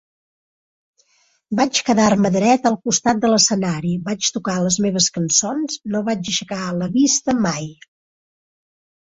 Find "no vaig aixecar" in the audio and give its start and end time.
5.97-6.63